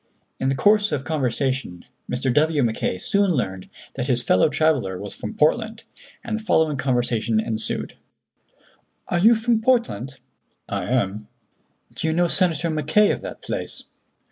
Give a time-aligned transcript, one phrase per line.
[0.39, 2.33] In the course of conversation Mr.
[2.33, 2.63] W.
[2.63, 5.83] Mackay soon learned that his fellow traveller was from Portland,
[6.23, 7.93] and the following conversation ensued:
[9.09, 10.17] "Are you from Portland?"
[10.67, 11.27] "I am."
[11.93, 13.89] "Do you know Senator Mackay, of that place?"